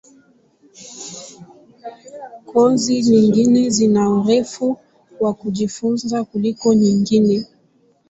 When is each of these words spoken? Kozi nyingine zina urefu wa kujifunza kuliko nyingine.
Kozi 2.49 2.95
nyingine 3.09 3.59
zina 3.75 4.03
urefu 4.17 4.67
wa 5.23 5.31
kujifunza 5.39 6.17
kuliko 6.29 6.67
nyingine. 6.81 7.35